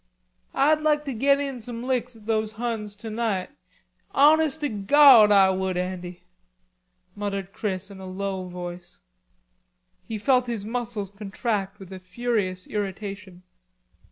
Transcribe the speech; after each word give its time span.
"Ah'd 0.55 0.81
lak 0.81 1.05
to 1.05 1.13
get 1.13 1.39
in 1.39 1.61
some 1.61 1.83
licks 1.83 2.15
at 2.15 2.25
those 2.25 2.53
Huns 2.53 2.95
tonight; 2.95 3.51
honest 4.15 4.61
to 4.61 4.69
Gawd 4.69 5.29
Ah 5.31 5.53
would, 5.53 5.77
Andy," 5.77 6.23
muttered 7.15 7.53
Chris 7.53 7.91
in 7.91 7.99
a 7.99 8.07
low 8.11 8.47
voice. 8.47 9.01
He 10.07 10.17
felt 10.17 10.47
his 10.47 10.65
muscles 10.65 11.11
contract 11.11 11.77
with 11.77 11.93
a 11.93 11.99
furious 11.99 12.65
irritation. 12.65 13.43